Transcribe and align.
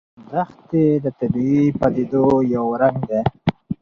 دښتې 0.31 0.85
د 1.03 1.05
طبیعي 1.19 1.65
پدیدو 1.79 2.25
یو 2.55 2.65
رنګ 2.81 2.99
دی. 3.09 3.21